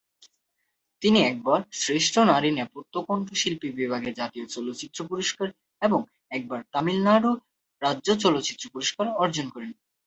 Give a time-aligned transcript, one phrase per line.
[1.01, 5.47] তিনি একবার শ্রেষ্ঠ নারী নেপথ্য কণ্ঠশিল্পী বিভাগে জাতীয় চলচ্চিত্র পুরস্কার
[5.81, 5.99] এবং
[6.31, 7.31] একবার তামিলনাড়ু
[7.81, 9.71] রাজ্য চলচ্চিত্র পুরস্কার অর্জন করেন।